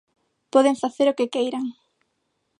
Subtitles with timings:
[0.53, 1.65] Poden facer o que queiran.